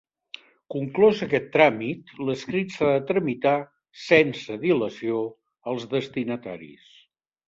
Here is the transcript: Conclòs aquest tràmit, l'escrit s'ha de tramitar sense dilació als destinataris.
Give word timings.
Conclòs 0.75 1.19
aquest 1.25 1.49
tràmit, 1.55 2.13
l'escrit 2.29 2.73
s'ha 2.75 2.87
de 2.91 3.03
tramitar 3.11 3.53
sense 4.05 4.55
dilació 4.65 5.21
als 5.73 5.87
destinataris. 5.93 6.89